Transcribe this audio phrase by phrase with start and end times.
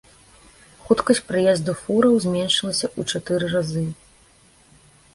[0.87, 3.89] Хуткасць праезду фураў зменшылася ў чатыры разы.